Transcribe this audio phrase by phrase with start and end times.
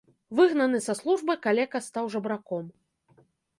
[0.37, 2.65] Выгнаны са службы, калека стаў жабраком.